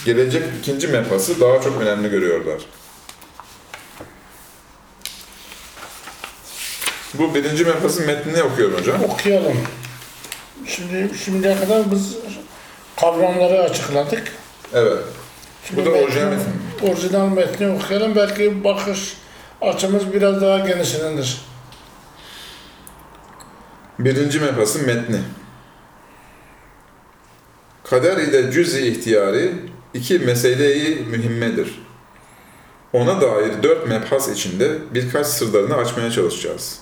[0.05, 2.67] gelecek ikinci mefası daha çok önemli görüyorlar.
[7.15, 9.05] Bu birinci mefasın metnini okuyorum hocam.
[9.05, 9.57] Okuyalım.
[10.67, 12.17] Şimdi şimdiye kadar biz
[13.01, 14.33] kavramları açıkladık.
[14.75, 14.99] Evet.
[15.69, 16.66] Şimdi Bu da orijinal metin.
[16.83, 18.17] Orijinal metni okuyalım.
[18.17, 19.17] Belki bakış
[19.61, 21.41] açımız biraz daha genişlenir.
[23.99, 25.21] Birinci mefasın metni.
[27.85, 29.53] Kader ile cüz-i ihtiyari
[29.95, 31.87] iki meseleyi mühimmedir.
[32.93, 36.81] Ona dair dört mebhas içinde birkaç sırlarını açmaya çalışacağız.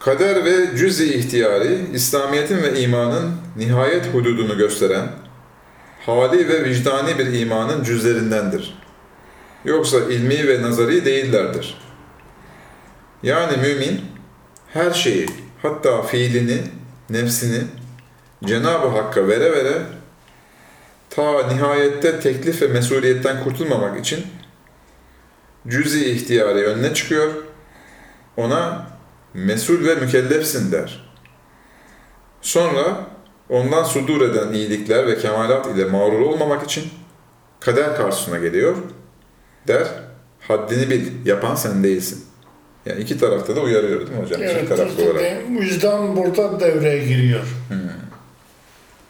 [0.00, 5.08] Kader ve cüz-i ihtiyari, İslamiyet'in ve imanın nihayet hududunu gösteren,
[6.08, 8.78] hali ve vicdani bir imanın cüzlerindendir.
[9.64, 11.78] Yoksa ilmi ve nazari değillerdir.
[13.22, 14.00] Yani mümin,
[14.72, 15.26] her şeyi,
[15.62, 16.58] hatta fiilini,
[17.10, 17.60] nefsini
[18.44, 19.82] Cenab-ı Hakk'a vere vere
[21.10, 24.26] ta nihayette teklif ve mesuliyetten kurtulmamak için
[25.68, 27.30] cüz-i ihtiyari önüne çıkıyor.
[28.36, 28.86] Ona
[29.34, 31.10] mesul ve mükellefsin der.
[32.42, 33.06] Sonra
[33.50, 36.84] ondan sudur eden iyilikler ve kemalat ile mağrur olmamak için
[37.60, 38.76] kader karşısına geliyor.
[39.68, 39.86] Der,
[40.48, 42.24] haddini bil, yapan sen değilsin.
[42.86, 44.42] Yani iki tarafta da uyarıyor değil mi hocam?
[44.42, 45.22] İki Evet, taraflı olarak.
[45.46, 47.44] şimdi vicdan burada devreye giriyor.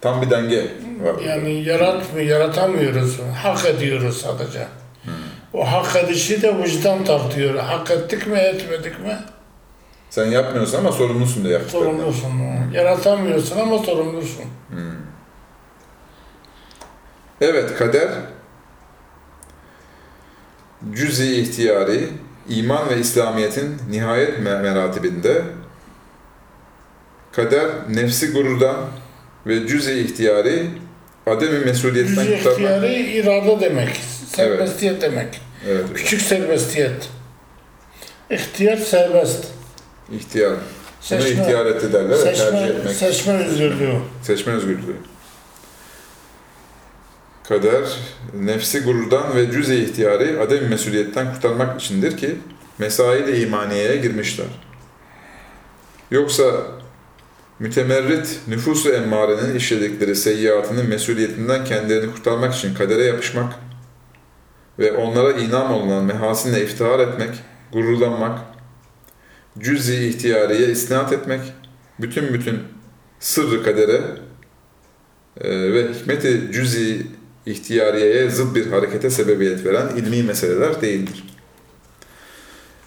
[0.01, 0.67] Tam bir denge
[1.03, 1.21] var.
[1.27, 3.19] Yani yaratmıyor, yaratamıyoruz.
[3.43, 4.67] Hak ediyoruz sadece.
[5.53, 7.55] O hak edişi de vicdan tartıyor.
[7.55, 9.19] Hak ettik mi, etmedik mi?
[10.11, 11.91] Sen yapmıyorsun ama sorumlusun da yaptıklarından.
[11.97, 12.31] Sorumlusun.
[12.73, 14.45] Yaratamıyorsun ama sorumlusun.
[17.41, 18.09] Evet, kader
[20.93, 22.09] cüz-i ihtiyari,
[22.49, 25.43] iman ve İslamiyet'in nihayet me- meratibinde
[27.33, 28.77] kader nefsi gururdan
[29.47, 30.67] ve cüz-i ihtiyari
[31.27, 32.53] ademi mesuliyetten kurtarmak.
[32.53, 33.97] ihtiyarı irade demek.
[34.27, 35.41] Serbestiyet demek.
[35.69, 37.09] Evet, Küçük serbestiyet.
[38.31, 39.45] İhtiyar serbest.
[40.13, 40.57] İhtiyar.
[41.01, 42.95] Seçme, ihtiyar etti derler, ya, tercih seçme, etmek.
[42.95, 43.95] seçme özgürlüğü.
[44.23, 44.97] Seçme özgürlüğü.
[47.49, 47.83] Kader,
[48.35, 52.37] nefsi gururdan ve cüz-i ihtiyari adem mesuliyetten kurtarmak içindir ki
[52.79, 54.47] mesail-i imaniyeye girmişler.
[56.11, 56.45] Yoksa
[57.59, 63.53] mütemerrit nüfusu emmarenin işledikleri seyyiatının mesuliyetinden kendilerini kurtarmak için kadere yapışmak
[64.79, 67.31] ve onlara inam olunan mehasinle iftihar etmek,
[67.73, 68.39] gururlanmak,
[69.61, 71.41] cüz-i ihtiyariye isnat etmek,
[72.01, 72.59] bütün bütün
[73.21, 74.01] sırrı kadere
[75.41, 77.07] e, ve hikmeti cüz-i
[77.47, 81.25] ihtiyariyeye zıt bir harekete sebebiyet veren ilmi meseleler değildir.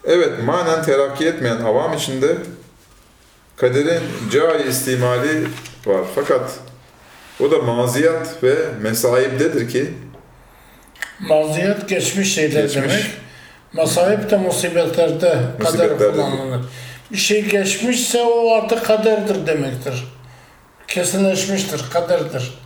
[0.05, 2.35] Evet, manen terakki etmeyen avam içinde
[3.57, 5.47] kaderin cai istimali
[5.85, 6.01] var.
[6.15, 6.59] Fakat
[7.39, 9.93] o da maziyat ve mesaibdedir ki
[11.19, 12.75] Maziyet geçmiş şeyler Geçmiş.
[12.83, 13.05] demek.
[13.73, 15.29] Masayip de musibetlerde
[15.59, 16.11] kader Musibetlerde.
[16.21, 16.61] kullanılır.
[17.11, 20.07] Bir şey geçmişse o artık kaderdir demektir.
[20.87, 22.59] Kesinleşmiştir, kaderdir.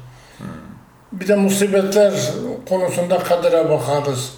[1.12, 2.13] Bir de musibetler
[2.70, 4.34] konusunda kadere bakarız.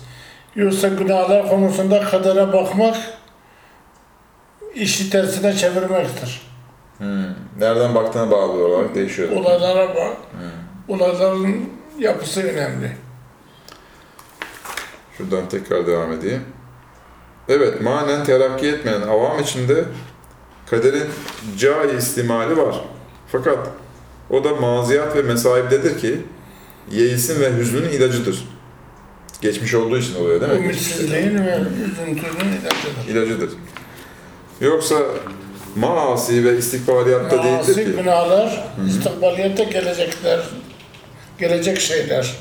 [0.55, 2.95] Yoksa günahlar konusunda kadere bakmak
[4.75, 6.41] işi tersine çevirmektir.
[6.97, 7.25] hmm,
[7.59, 9.29] nereden baktığına bağlı olarak değişiyor.
[9.31, 10.17] Olaylara bak.
[10.87, 12.97] Olayların yapısı önemli.
[15.17, 16.43] Şuradan tekrar devam edeyim.
[17.49, 19.83] Evet, manen terakki etmeyen avam içinde
[20.69, 21.03] kaderin
[21.57, 22.75] cai istimali var.
[23.31, 23.57] Fakat
[24.29, 26.21] o da maziyat ve mesaibdedir ki
[26.91, 28.47] yeisin ve hüznün ilacıdır.
[29.41, 30.65] Geçmiş olduğu için oluyor değil mi?
[30.65, 33.09] Ümitsizliğin ve üzüntünün ilacıdır.
[33.09, 33.49] İlacıdır.
[34.61, 34.95] Yoksa
[35.75, 37.91] maasi ve istikbaliyatta değildir Maasi ki.
[37.91, 40.39] günahlar, istikbaliyette gelecekler,
[41.39, 42.35] gelecek şeyler.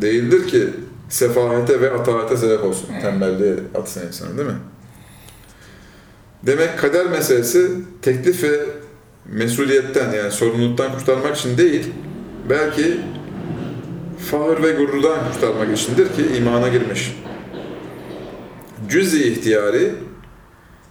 [0.00, 0.68] Değildir ki
[1.12, 2.88] sefahete ve ataate sebep olsun.
[3.02, 4.56] Tembelliğe atsın insanı değil mi?
[6.42, 7.70] Demek kader meselesi
[8.02, 8.60] teklif ve
[9.26, 11.92] mesuliyetten yani sorumluluktan kurtarmak için değil,
[12.50, 13.00] belki
[14.30, 17.16] fahır ve gururdan kurtarmak içindir ki imana girmiş.
[18.88, 19.94] Cüz-i ihtiyari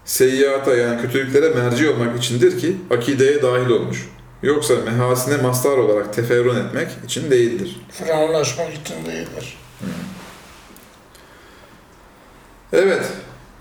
[0.06, 4.10] seyyata yani kötülüklere merci olmak içindir ki akideye dahil olmuş.
[4.44, 7.82] Yoksa mehasine mastar olarak teferrün etmek için değildir.
[7.92, 9.58] Firavunlaşmak için değildir.
[12.74, 13.06] Evet,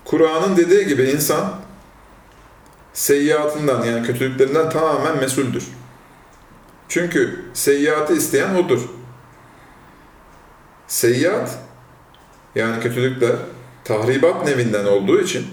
[0.04, 1.60] Kur'an'ın dediği gibi insan
[2.92, 5.64] seyyiatından yani kötülüklerinden tamamen mesuldür.
[6.88, 8.80] Çünkü seyyiatı isteyen odur.
[10.88, 11.58] Seyyiat
[12.54, 13.36] yani kötülükler
[13.84, 15.46] tahribat nevinden olduğu için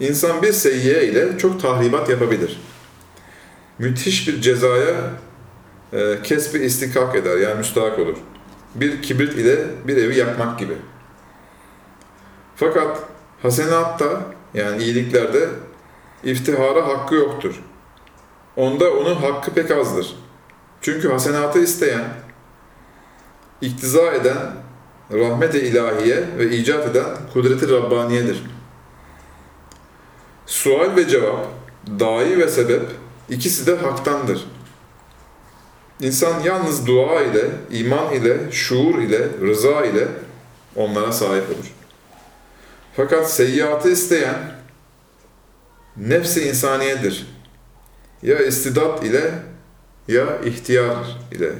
[0.00, 2.60] insan bir seyyiye ile çok tahribat yapabilir.
[3.78, 5.10] Müthiş bir cezaya
[5.92, 8.16] e, kesbi istikak eder yani müstahak olur.
[8.74, 10.74] Bir kibrit ile bir evi yakmak gibi.
[12.56, 12.98] Fakat
[13.42, 14.22] hasenatta
[14.54, 15.48] yani iyiliklerde
[16.24, 17.62] iftihara hakkı yoktur.
[18.56, 20.16] Onda onun hakkı pek azdır.
[20.80, 22.04] Çünkü hasenatı isteyen,
[23.60, 24.38] iktiza eden,
[25.12, 28.42] rahmet-i ilahiye ve icat eden kudreti Rabbaniyedir.
[30.46, 31.46] Sual ve cevap,
[32.00, 32.82] dahi ve sebep
[33.28, 34.46] ikisi de haktandır.
[36.00, 40.08] İnsan yalnız dua ile, iman ile, şuur ile, rıza ile
[40.76, 41.72] onlara sahip olur.
[42.96, 44.54] Fakat seyyiatı isteyen
[45.96, 47.26] nefsi insaniyedir.
[48.22, 49.32] Ya istidat ile
[50.08, 51.52] ya ihtiyar ile.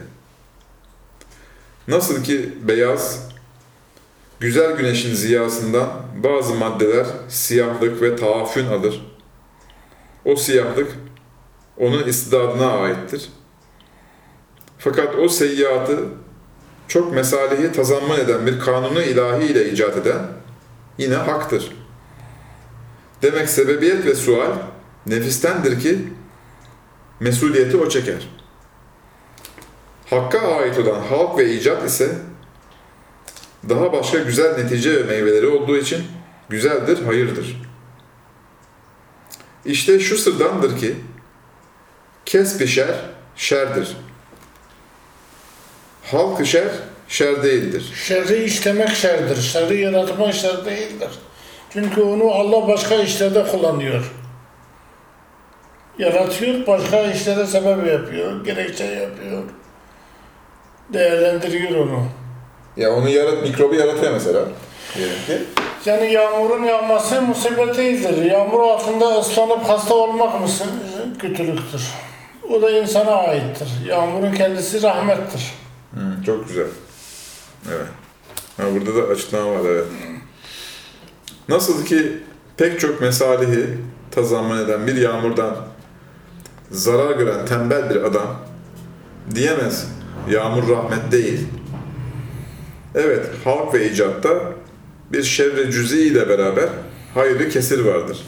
[1.89, 3.29] Nasıl ki beyaz,
[4.41, 5.91] güzel güneşin ziyasından
[6.25, 9.15] bazı maddeler siyahlık ve taafün alır.
[10.25, 10.93] O siyahlık
[11.77, 13.29] onun istidadına aittir.
[14.85, 15.99] Fakat o seyyiatı
[16.89, 20.19] çok mesalehi tazammun eden bir kanunu ilahi ile icat eden
[20.99, 21.73] yine haktır.
[23.23, 24.53] Demek sebebiyet ve sual
[25.07, 25.99] nefistendir ki
[27.21, 28.29] mesuliyeti o çeker.
[30.11, 32.19] Hakka ait olan halk ve icat ise
[33.69, 36.05] daha başka güzel netice ve meyveleri olduğu için
[36.49, 37.63] güzeldir, hayırdır.
[39.65, 40.97] İşte şu sırdandır ki
[42.27, 42.95] kesb-i şer,
[43.37, 43.97] şerdir.
[46.11, 46.69] Halk-ı şer,
[47.09, 47.93] şer değildir.
[48.07, 49.43] Şerri işlemek şerdir.
[49.43, 51.09] Şerri yaratmak şer değildir.
[51.71, 54.13] Çünkü onu Allah başka işlerde kullanıyor.
[55.99, 59.43] Yaratıyor, başka işlere sebep yapıyor, gerekçe yapıyor.
[60.93, 62.05] Değerlendiriyor onu.
[62.77, 64.41] Ya onu yarat, mikrobu yaratıyor mesela.
[64.97, 65.39] Diyelim ki.
[65.85, 68.31] Yani yağmurun yağması musibet değildir.
[68.31, 70.71] Yağmur altında ıslanıp hasta olmak mısın?
[71.19, 71.83] Kötülüktür.
[72.51, 73.69] O da insana aittir.
[73.89, 75.64] Yağmurun kendisi rahmettir.
[75.95, 76.67] Hı, çok güzel.
[77.69, 77.87] Evet.
[78.57, 79.85] Ha, burada da açıklama var evet.
[81.49, 82.19] Nasıl ki
[82.57, 83.67] pek çok mesalihi
[84.11, 85.57] tazammun eden bir yağmurdan
[86.71, 88.41] zarar gören tembel bir adam
[89.35, 89.89] diyemez
[90.31, 91.47] yağmur rahmet değil.
[92.95, 94.53] Evet, halk ve icatta
[95.13, 96.69] bir şerre cüzi ile beraber
[97.15, 98.27] hayrı kesir vardır.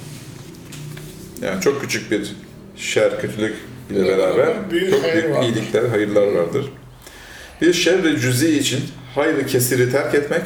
[1.43, 2.37] Yani çok küçük bir
[2.77, 3.55] şer, kötülük
[3.91, 6.73] ile beraber Büyük çok büyük iyilikler, hayırlar vardır.
[7.61, 10.43] Bir şerri cüzi için hayrı kesiri terk etmek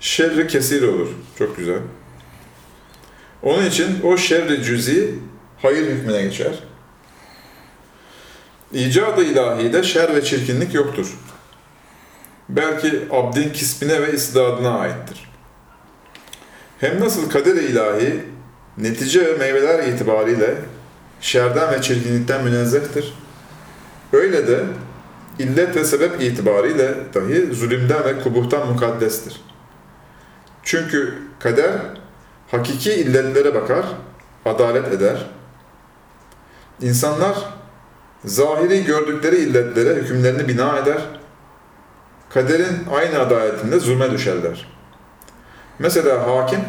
[0.00, 1.08] şerri kesir olur.
[1.38, 1.78] Çok güzel.
[3.42, 5.14] Onun için o şerri cüzi
[5.62, 6.52] hayır hükmüne geçer.
[8.72, 11.18] İcadı ilahide şer ve çirkinlik yoktur.
[12.48, 15.30] Belki abdin kisbine ve istidadına aittir.
[16.78, 18.24] Hem nasıl kader-i ilahi
[18.78, 20.54] netice ve meyveler itibariyle
[21.20, 23.14] şerden ve çirkinlikten münezzehtir.
[24.12, 24.64] Öyle de
[25.38, 29.40] illet ve sebep itibariyle dahi zulümden ve kubuhtan mukaddestir.
[30.62, 31.72] Çünkü kader
[32.50, 33.86] hakiki illetlere bakar,
[34.44, 35.26] adalet eder.
[36.80, 37.36] İnsanlar
[38.24, 40.98] zahiri gördükleri illetlere hükümlerini bina eder.
[42.30, 44.68] Kaderin aynı adaletinde zulme düşerler.
[45.78, 46.60] Mesela hakim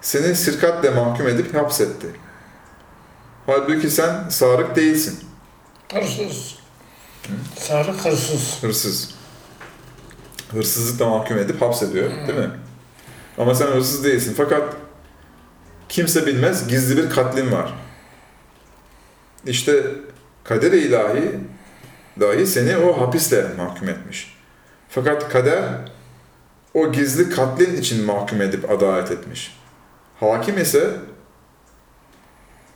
[0.00, 2.06] seni sirkatle mahkum edip hapsetti.
[3.46, 5.20] Halbuki sen sarık değilsin,
[5.92, 6.59] Hırsız.
[7.58, 8.62] Sarık hırsız.
[8.62, 9.14] hırsız.
[10.52, 12.50] Hırsızlıkla mahkum edip hapsediyor, değil mi?
[13.38, 14.34] Ama sen hırsız değilsin.
[14.36, 14.76] Fakat
[15.88, 17.74] kimse bilmez, gizli bir katlin var.
[19.46, 19.86] İşte
[20.44, 21.40] kader-i ilahi
[22.20, 24.36] dahi seni o hapisle mahkum etmiş.
[24.88, 25.64] Fakat kader
[26.74, 29.56] o gizli katlin için mahkum edip adalet etmiş.
[30.20, 30.90] Hakim ise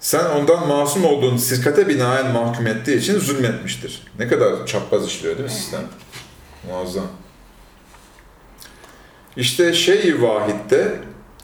[0.05, 4.03] sen ondan masum olduğun sirkate binaen mahkum ettiği için zulmetmiştir.
[4.19, 5.81] Ne kadar çapraz işliyor değil mi sistem?
[6.69, 7.07] Muazzam.
[9.37, 11.01] İşte şey-i vahitte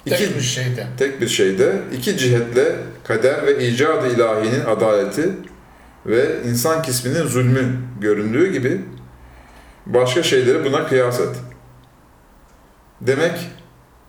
[0.06, 0.86] iki, Tek bir şeyde.
[0.98, 5.30] tek bir şeyde iki cihetle kader ve icadı ilahinin adaleti
[6.06, 8.84] ve insan kisminin zulmü göründüğü gibi
[9.86, 11.36] başka şeyleri buna kıyas et.
[13.00, 13.50] Demek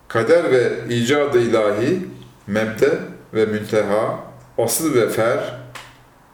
[0.07, 2.05] kader ve icadı ilahi
[2.47, 2.99] mebde
[3.33, 5.39] ve münteha, asıl ve fer,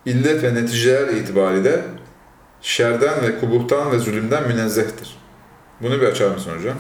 [0.06, 1.82] illet ve neticeler itibariyle
[2.62, 5.18] şerden ve kubuhtan ve zulümden münezzehtir.
[5.82, 6.76] Bunu bir açar mısın hocam?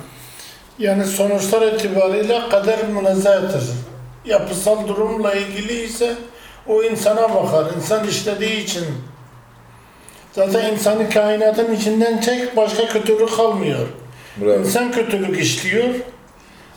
[0.79, 3.63] Yani sonuçlar itibariyle kader münezzehtir.
[4.25, 6.15] Yapısal durumla ilgili ise
[6.67, 7.65] O insana bakar.
[7.77, 8.85] İnsan işlediği için.
[10.31, 13.87] Zaten insanı kainatın içinden çek başka kötülük kalmıyor.
[14.41, 14.59] Bravo.
[14.59, 15.89] İnsan kötülük işliyor.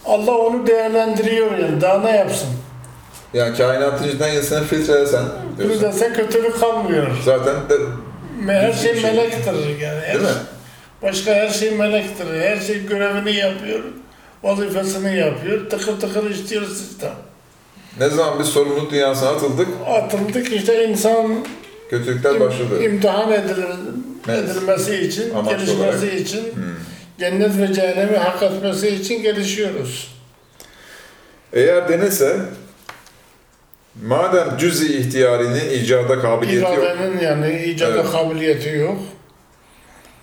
[0.05, 1.81] Allah onu değerlendiriyor yani.
[1.81, 2.49] Daha ne yapsın?
[3.35, 5.25] Yani kainatın içinden insanı filtrelesen
[5.59, 5.83] diyorsun.
[5.83, 7.07] dese kötülük kalmıyor.
[7.25, 7.75] Zaten de,
[8.53, 9.11] Her şey Bir şey.
[9.11, 10.01] melektir yani.
[10.01, 10.37] Her, değil mi?
[11.03, 12.41] Başka her şey melektir.
[12.41, 13.81] Her şey görevini yapıyor.
[14.43, 15.71] Vazifesini yapıyor.
[15.71, 17.13] Tıkır tıkır işliyor sistem.
[18.01, 21.45] Ne zaman biz sorumluluk dünyasına atıldık, Atıldık işte insan
[21.91, 22.83] kötülükler başladı.
[22.85, 23.67] imtihan edilir,
[24.29, 24.51] Evet.
[24.51, 26.21] edilmesi için, Amaç gelişmesi olarak.
[26.21, 26.63] için, Hmm.
[27.19, 30.15] cennet ve cehennemi hak etmesi için gelişiyoruz.
[31.53, 32.37] Eğer denilse,
[34.07, 38.11] madem cüz-i ihtiyarinin icada kabiliyeti yok, İradenin yani icada Evet.
[38.13, 38.99] kabiliyeti yok.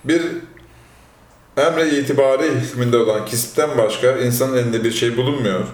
[0.04, 0.22] bir
[1.56, 5.64] emre itibari hükmünde olan kisipten başka insanın elinde bir şey bulunmuyor.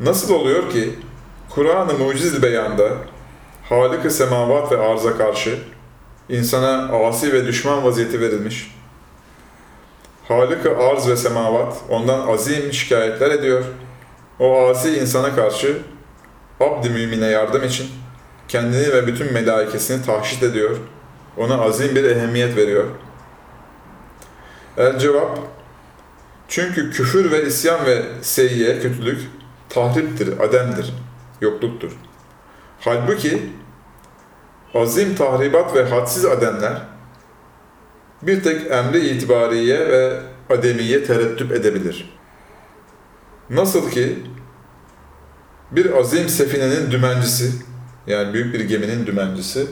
[0.00, 0.90] Nasıl oluyor ki
[1.50, 2.88] Kur'an-ı Muciz beyanda
[3.68, 5.58] Halik-i semavat ve arza karşı
[6.28, 8.74] insana asi ve düşman vaziyeti verilmiş.
[10.28, 13.64] Halik-i arz ve semavat ondan azim şikayetler ediyor.
[14.40, 15.78] O asi insana karşı
[16.64, 17.86] abd-i mümine yardım için
[18.48, 20.76] kendini ve bütün melaikesini tahşit ediyor.
[21.36, 22.84] Ona azim bir ehemmiyet veriyor.
[24.76, 25.38] El cevap
[26.48, 29.20] çünkü küfür ve isyan ve seyyiye, kötülük
[29.68, 30.94] tahriptir, ademdir,
[31.40, 31.92] yokluktur.
[32.80, 33.42] Halbuki
[34.74, 36.82] azim tahribat ve hadsiz ademler
[38.22, 42.18] bir tek emri itibariye ve ademiye tereddüt edebilir.
[43.50, 44.18] Nasıl ki
[45.70, 47.52] bir azim sefinenin dümencisi,
[48.06, 49.66] yani büyük bir geminin dümencisi,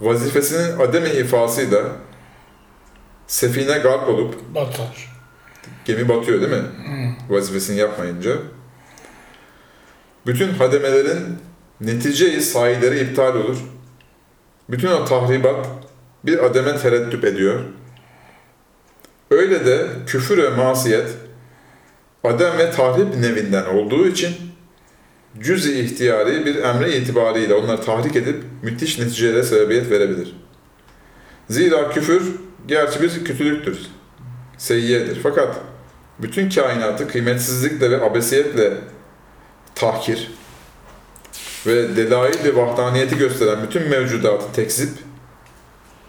[0.00, 1.82] vazifesinin ademi ifasıyla
[3.26, 5.12] sefine garp olup Batar.
[5.84, 6.68] gemi batıyor değil mi?
[6.68, 7.34] Hı.
[7.34, 8.32] Vazifesini yapmayınca.
[10.26, 11.38] Bütün hademelerin
[11.80, 13.56] netice-i sahileri iptal olur.
[14.70, 15.66] Bütün o tahribat
[16.24, 17.60] bir ademe tereddüt ediyor.
[19.30, 21.08] Öyle de küfür ve masiyet
[22.24, 24.51] adem ve tahrip nevinden olduğu için
[25.40, 30.36] cüz-i ihtiyari bir emre itibariyle onları tahrik edip müthiş neticelere sebebiyet verebilir.
[31.50, 32.22] Zira küfür
[32.66, 33.78] gerçi bir kötülüktür,
[34.58, 35.18] seyyiyedir.
[35.22, 35.56] Fakat
[36.18, 38.72] bütün kainatı kıymetsizlikle ve abesiyetle
[39.74, 40.30] tahkir
[41.66, 44.90] ve delail-i vahdaniyeti gösteren bütün mevcudatı tekzip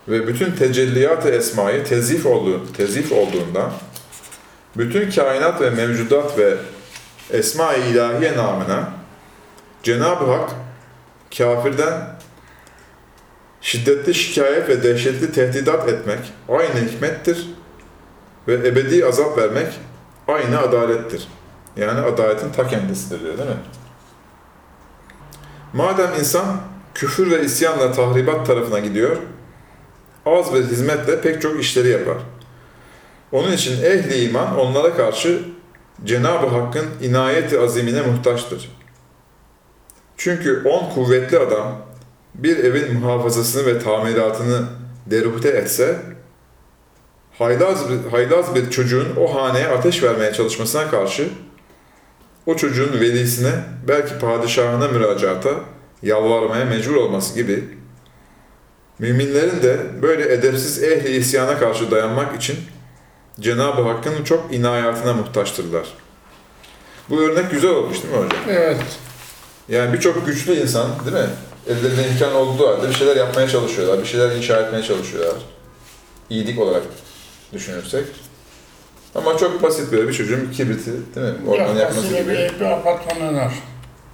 [0.07, 3.71] ve bütün tecelliyat-ı esmayı tezif, olduğu, tezif olduğundan
[4.78, 6.55] bütün kainat ve mevcudat ve
[7.32, 9.03] esma-i ilahiye namına
[9.84, 10.50] Cenab-ı Hak
[11.38, 12.18] kafirden
[13.62, 16.20] şiddetli şikayet ve dehşetli tehdidat etmek
[16.50, 17.50] aynı hikmettir
[18.48, 19.68] ve ebedi azap vermek
[20.28, 21.28] aynı adalettir.
[21.78, 23.56] Yani adaletin ta kendisidir diyor değil mi?
[25.74, 26.46] Madem insan
[26.94, 29.18] küfür ve isyanla tahribat tarafına gidiyor,
[30.26, 32.18] az bir hizmetle pek çok işleri yapar.
[33.32, 35.42] Onun için ehli iman onlara karşı
[36.04, 38.83] Cenab-ı Hakk'ın inayeti azimine muhtaçtır.
[40.24, 41.82] Çünkü on kuvvetli adam
[42.36, 44.63] bir evin muhafazasını ve tamiratını
[45.05, 45.99] derupte etse,
[47.38, 51.30] haylaz bir, haylaz bir çocuğun o haneye ateş vermeye çalışmasına karşı
[52.45, 53.51] o çocuğun velisine
[53.88, 55.49] belki padişahına müracaata
[56.01, 57.63] yalvarmaya mecbur olması gibi
[58.99, 62.57] müminlerin de böyle edepsiz ehli isyana karşı dayanmak için
[63.39, 65.93] Cenab-ı Hakk'ın çok inayatına muhtaçtırlar.
[67.09, 68.41] Bu örnek güzel olmuş değil mi hocam?
[68.49, 68.99] Evet.
[69.70, 71.30] Yani birçok güçlü insan değil mi?
[71.68, 75.36] Ellerinde imkan olduğu halde bir şeyler yapmaya çalışıyorlar, bir şeyler inşa etmeye çalışıyorlar.
[76.30, 76.84] İyilik olarak
[77.53, 78.05] düşünürsek.
[79.16, 81.34] Ama çok basit böyle bir çocuğun bir kibriti değil mi?
[81.49, 82.20] Oradan yakması gibi.
[82.30, 83.53] bir, bir apartman yanar.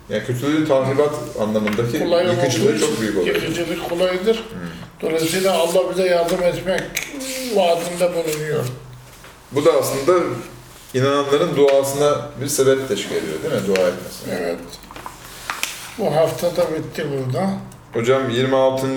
[0.09, 3.35] Yani kötülüğün tahribat anlamındaki Kolay yıkıcılığı çok büyük oluyor.
[3.35, 4.43] Yıkıcılık kolaydır.
[5.01, 6.81] Dolayısıyla Allah bize yardım etmek
[7.55, 8.63] vaadinde bulunuyor.
[9.51, 10.23] Bu da aslında
[10.93, 13.67] inananların duasına bir sebep teşkil ediyor değil mi?
[13.67, 14.41] Dua etmesi.
[14.41, 14.59] Evet.
[15.99, 17.49] Bu hafta da bitti burada.
[17.93, 18.87] Hocam 26.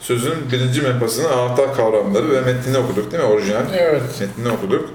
[0.00, 3.28] sözün birinci mehpasının anahtar kavramları ve metnini okuduk değil mi?
[3.28, 4.02] Orijinal Evet.
[4.20, 4.90] metnini okuduk.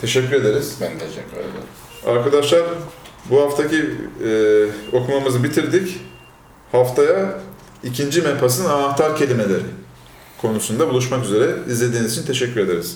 [0.00, 0.76] Teşekkür ederiz.
[0.80, 1.66] Ben teşekkür ederim.
[2.06, 2.62] Arkadaşlar
[3.30, 3.90] bu haftaki
[4.26, 4.66] e,
[4.96, 6.00] okumamızı bitirdik.
[6.72, 7.40] Haftaya
[7.84, 9.62] ikinci mehpasın anahtar kelimeleri
[10.42, 11.50] konusunda buluşmak üzere.
[11.68, 12.92] İzlediğiniz için teşekkür ederiz.